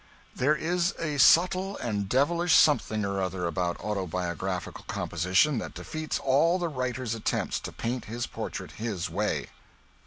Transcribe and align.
"There 0.35 0.55
is 0.55 0.95
a 0.97 1.19
subtle 1.19 1.77
devilish 2.07 2.55
something 2.55 3.05
or 3.05 3.21
other 3.21 3.45
about 3.45 3.79
autobiographical 3.79 4.83
composition 4.87 5.59
that 5.59 5.75
defeats 5.75 6.17
all 6.17 6.57
the 6.57 6.69
writer's 6.69 7.13
attempts 7.13 7.59
to 7.59 7.71
paint 7.71 8.05
his 8.05 8.25
portrait 8.25 8.71
his 8.81 9.11
way." 9.11 9.49